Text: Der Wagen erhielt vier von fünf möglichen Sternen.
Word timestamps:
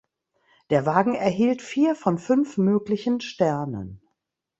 Der 0.71 0.87
Wagen 0.87 1.13
erhielt 1.13 1.61
vier 1.61 1.93
von 1.93 2.17
fünf 2.17 2.57
möglichen 2.57 3.21
Sternen. 3.21 4.01